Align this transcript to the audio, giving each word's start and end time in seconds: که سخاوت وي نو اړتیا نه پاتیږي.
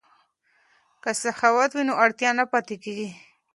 که 1.03 1.09
سخاوت 1.23 1.71
وي 1.73 1.83
نو 1.87 1.93
اړتیا 2.03 2.29
نه 2.39 2.45
پاتیږي. 2.51 3.09